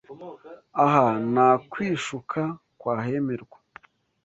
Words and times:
Aha 0.85 1.05
nta 1.31 1.49
kwishuka 1.71 2.41
kwahemerwa 2.79 3.57